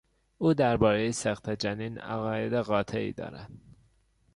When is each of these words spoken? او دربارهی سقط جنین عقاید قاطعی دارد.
او 0.37 0.53
دربارهی 0.53 1.11
سقط 1.11 1.49
جنین 1.49 1.97
عقاید 1.99 2.53
قاطعی 2.53 3.13
دارد. 3.13 3.51